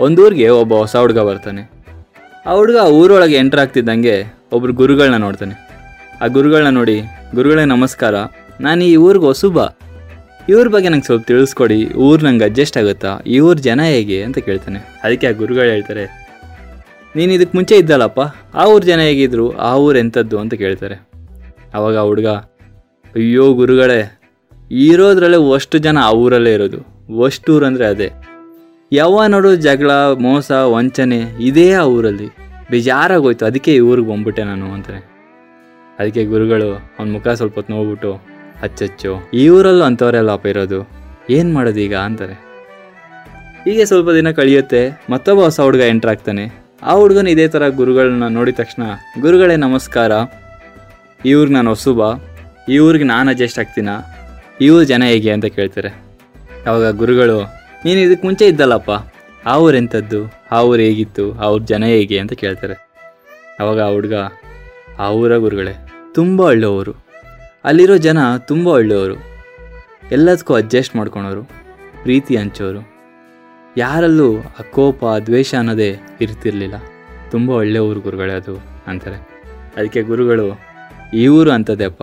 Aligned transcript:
ಒಂದೂರಿಗೆ 0.00 0.46
ಒಬ್ಬ 0.48 0.72
ಹೊಸ 0.74 0.94
ಹುಡುಗ 0.96 1.20
ಬರ್ತಾನೆ. 1.28 1.62
ಆ 2.46 2.52
ಹುಡುಗ 2.52 2.78
ಊರೊಳಗೆ 2.96 3.36
ಎಂಟ್ರ್ 3.36 3.60
ಆಗ್ತಿದ್ದಂಗೆ 3.60 4.16
ಒಬ್ರು 4.52 4.72
ಗುರುಗಳನ್ನ 4.72 5.16
ನೋಡ್ತಾನೆ. 5.16 5.54
ಆ 6.22 6.26
ಗುರುಗಳನ್ನ 6.26 6.72
ನೋಡಿ, 6.74 6.96
ಗುರುಗಳೇ 7.34 7.64
ನಮಸ್ಕಾರ, 7.64 8.14
ನಾನು 8.60 8.84
ಈ 8.84 8.96
ಊರಿಗೆ 8.96 9.24
ಹೊಸುಬ. 9.24 9.58
ಇವ್ರ 10.48 10.66
ಬಗ್ಗೆ 10.68 10.88
ನಂಗೆ 10.88 11.06
ಸ್ವಲ್ಪ 11.06 11.24
ತಿಳಿಸ್ಕೊಡಿ 11.26 11.78
ಊರು 12.06 12.20
ನಂಗೆ 12.24 12.44
ಅಡ್ಜಸ್ಟ್ 12.44 12.76
ಆಗುತ್ತಾ, 12.78 13.12
ಈ 13.26 13.38
ಊರು 13.38 13.58
ಜನ 13.58 13.80
ಹೇಗೆ? 13.84 14.18
ಅಂತ 14.22 14.38
ಕೇಳ್ತಾನೆ. 14.38 14.80
ಅದಕ್ಕೆ 15.04 15.26
ಆ 15.26 15.32
ಗುರುಗಳು 15.40 15.70
ಹೇಳ್ತಾರೆ, 15.70 16.04
ನೀನು 17.16 17.32
ಇದಕ್ಕೆ 17.32 17.56
ಮುಂಚೆ 17.58 17.76
ಇದ್ದಲ್ಲಪ್ಪ, 17.76 18.20
ಆ 18.54 18.66
ಊರು 18.66 18.84
ಜನ 18.84 19.00
ಹೇಗಿದ್ರು, 19.00 19.46
ಆ 19.68 19.72
ಊರು 19.76 19.98
ಎಂಥದ್ದು? 19.98 20.38
ಅಂತ 20.38 20.54
ಕೇಳ್ತಾರೆ. 20.54 20.98
ಅವಾಗ 21.74 21.96
ಆ 21.98 22.06
ಹುಡುಗ, 22.10 22.28
ಅಯ್ಯೋ 23.14 23.46
ಗುರುಗಳೇ 23.54 24.00
ಇರೋದ್ರಲ್ಲೇ 24.84 25.40
ಅಷ್ಟು 25.54 25.78
ಜನ 25.78 25.98
ಆ 26.02 26.12
ಊರಲ್ಲೇ 26.22 26.54
ಇರೋದು. 26.54 26.78
ಅಷ್ಟು 27.24 27.56
ಊರು 27.56 27.66
ಅಂದರೆ 27.66 27.86
ಅದೇ. 27.86 28.08
ಯಾವ 28.92 29.24
ನೋಡು 29.26 29.56
ಜಗಳ, 29.56 29.90
ಮೋಸ, 29.92 30.50
ವಂಚನೆ 30.50 31.18
ಇದೇ 31.18 31.72
ಆ 31.72 31.82
ಊರಲ್ಲಿ. 31.82 32.28
ಬೇಜಾರಾಗೋಯ್ತು. 32.70 33.46
ಅದಕ್ಕೆ 33.46 33.74
ಈ 33.74 33.78
ಊರಿಗೆ 33.80 34.08
ಬಂದ್ಬಿಟ್ಟೆ 34.08 34.44
ನಾನು 34.44 34.72
ಅಂತಾನೆ 34.72 34.98
ಅದಕ್ಕೆ 35.98 36.24
ಗುರುಗಳು 36.24 36.96
ಅವ್ನ 36.98 37.12
ಮುಖ 37.12 37.28
ಸ್ವಲ್ಪ 37.28 37.54
ಹೊತ್ತು 37.54 37.72
ನೋಡ್ಬಿಟ್ಟು 37.72 38.12
ಹಚ್ಚಚ್ಚು 38.62 39.30
ಈ 39.34 39.48
ಊರಲ್ಲೂ 39.48 39.84
ಅಂಥವರೆಲ್ಲಪ್ಪ 39.84 40.46
ಇರೋದು. 40.46 40.88
ಏನು 41.30 41.54
ಮಾಡೋದು 41.54 41.80
ಈಗ? 41.80 41.96
ಅಂತಾರೆ. 41.96 42.32
ಹೀಗೆ 43.64 43.84
ಸ್ವಲ್ಪ 43.84 44.10
ದಿನ 44.10 44.30
ಕಳೆಯುತ್ತೆ. 44.30 45.02
ಮತ್ತೊಬ್ಬ 45.10 45.42
ಹೊಸ 45.42 45.60
ಹುಡುಗ 45.60 45.80
ಎಂಟ್ರ್ 45.80 46.10
ಆಗ್ತಾನೆ. 46.10 46.52
ಆ 46.82 46.92
ಹುಡುಗನ 46.92 47.26
ಇದೇ 47.26 47.48
ಥರ 47.48 47.68
ಗುರುಗಳನ್ನ 47.68 48.26
ನೋಡಿದ 48.28 48.54
ತಕ್ಷಣ, 48.54 48.82
ಗುರುಗಳೇ, 49.20 49.56
ನಮಸ್ಕಾರ. 49.56 50.12
ಈ 51.26 51.34
ಊರಿಗೆ 51.34 51.54
ನಾನು 51.54 51.70
ಹೊಸುಬ 51.70 52.00
ಈ 52.68 52.78
ಊರಿಗೆ 52.78 53.04
ನಾನು 53.04 53.30
ಅಡ್ಜಸ್ಟ್ 53.30 53.58
ಆಗ್ತೀನ? 53.58 53.88
ಈ 54.60 54.68
ಊರು 54.68 54.84
ಜನ 54.84 55.02
ಹೇಗೆ? 55.06 55.30
ಅಂತ 55.30 55.44
ಕೇಳ್ತಾರೆ. 55.44 55.88
ಅವಾಗ 56.66 56.96
ಗುರುಗಳು 56.96 57.65
ನೀನು 57.84 58.00
ಇದಕ್ಕೆ 58.00 58.26
ಮುಂಚೆ 58.26 58.46
ಇದ್ದಲ್ಲಪ್ಪ. 58.46 58.90
ಆ 59.46 59.58
ಊರೆಂಥದ್ದು 59.58 60.32
ಆ 60.52 60.62
ಊರು 60.62 60.80
ಹೇಗಿತ್ತು? 60.80 61.34
ಆ 61.34 61.46
ಊರ 61.46 61.60
ಜನ 61.62 61.84
ಹೇಗೆ 61.84 62.18
ಅಂತ 62.18 62.32
ಕೇಳ್ತಾರೆ. 62.32 62.74
ಅವಾಗ 63.60 63.80
ಆ 63.80 63.90
ಹುಡುಗ, 63.90 64.14
ಆ 64.98 65.10
ಊರ 65.10 65.36
ಗುರುಗಳೇ, 65.36 65.88
ತುಂಬ 66.14 66.40
ಒಳ್ಳೆಯವರು. 66.40 66.94
ಅಲ್ಲಿರೋ 67.64 67.96
ಜನ 67.96 68.18
ತುಂಬ 68.38 68.66
ಒಳ್ಳೆಯವರು. 68.68 69.14
ಎಲ್ಲದಕ್ಕೂ 70.12 70.54
ಅಡ್ಜಸ್ಟ್ 70.54 70.96
ಮಾಡ್ಕೊಳೋರು, 70.96 71.42
ಪ್ರೀತಿ 72.02 72.36
ಹಂಚೋರು. 72.36 72.88
ಯಾರಲ್ಲೂ 73.76 74.38
ಆ 74.38 74.62
ಕೋಪ, 74.70 75.04
ದ್ವೇಷ 75.26 75.54
ಅನ್ನೋದೇ 75.54 75.96
ಇರ್ತಿರ್ಲಿಲ್ಲ. 76.20 76.74
ತುಂಬ 77.30 77.50
ಒಳ್ಳೆಯ 77.50 77.82
ಊರು 77.82 78.00
ಗುರುಗಳೇ 78.00 78.32
ಅದು 78.32 78.62
ಅಂತಾರೆ. 78.86 79.16
ಅದಕ್ಕೆ 79.76 80.02
ಗುರುಗಳು, 80.02 80.60
ಈ 81.14 81.26
ಊರು 81.26 81.50
ಅಂಥದ್ದೆಪ್ಪ. 81.50 82.02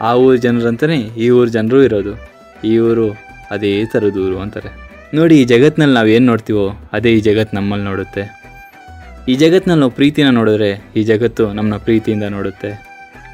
ಆ 0.00 0.14
ಊರು 0.14 0.36
ಜನರಂತಲೇ 0.36 0.96
ಈ 0.96 1.30
ಊರು 1.30 1.50
ಜನರು 1.50 1.82
ಇರೋದು. 1.82 2.14
ಈ 2.64 2.78
ಊರು 2.78 3.10
ಅದೇ 3.50 3.84
ಥರದ 3.84 4.16
ಊರು 4.16 4.38
ಅಂತಾರೆ. 4.38 4.89
ನೋಡಿ, 5.14 5.40
ಈ 5.40 5.44
ಜಗತ್ತಿನಲ್ಲಿ 5.44 5.94
ನಾವು 5.94 6.06
ಏನು 6.06 6.26
ನೋಡ್ತೀವೋ, 6.26 6.70
ಅದೇ 6.92 7.12
ಈ 7.12 7.20
ಜಗತ್ತು 7.20 7.56
ನಮ್ಮಲ್ಲಿ 7.56 7.84
ನೋಡುತ್ತೆ. 7.84 8.20
ಈ 9.28 9.34
ಜಗತ್ತಿನಲ್ಲಿ 9.34 9.80
ನಾವು 9.80 9.90
ಪ್ರೀತಿನ 9.90 10.30
ನೋಡಿದ್ರೆ, 10.30 10.92
ಈ 10.96 11.02
ಜಗತ್ತು 11.02 11.46
ನಮ್ಮನ್ನ 11.46 11.76
ಪ್ರೀತಿಯಿಂದ 11.76 12.22
ನೋಡುತ್ತೆ. 12.22 12.86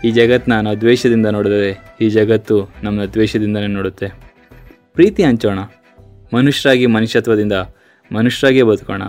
ಈ 0.05 0.11
ಜಗತ್ತನ್ನ 0.11 0.61
ನಾವು 0.61 0.81
ದ್ವೇಷದಿಂದ 0.81 1.27
ನೋಡಿದ್ರೆ, 1.27 1.97
ಈ 2.01 2.09
ಜಗತ್ತು 2.09 2.69
ನಮ್ಮನ್ನ 2.83 3.11
ದ್ವೇಷದಿಂದಲೇ 3.11 3.67
ನೋಡುತ್ತೆ. 3.67 4.07
ಪ್ರೀತಿ 4.95 5.23
ಹಂಚೋಣ. 5.23 5.59
ಮನುಷ್ಯರಾಗಿ 6.35 6.87
ಮನುಷ್ಯತ್ವದಿಂದ 6.87 7.53
ಮನುಷ್ಯರಾಗಿ 8.13 8.63
ಬದುಕೋಣ. 8.63 9.03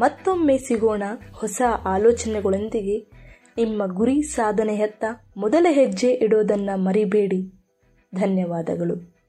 ಮತ್ತೊಮ್ಮೆ 0.00 0.58
ಸಿಗೋಣ 0.58 1.02
ಹೊಸ 1.32 1.62
ಆಲೋಚನೆಗಳೊಂದಿಗೆ. 1.84 3.10
ನಿಮ್ಮ 3.56 3.86
ಗುರಿ 3.86 4.22
ಸಾಧನೆಯತ್ತ 4.22 5.04
ಮೊದಲ 5.36 5.66
ಹೆಜ್ಜೆ 5.70 6.12
ಇಡೋದನ್ನು 6.12 6.76
ಮರಿಬೇಡಿ. 6.76 7.42
ಧನ್ಯವಾದಗಳು. 8.14 9.19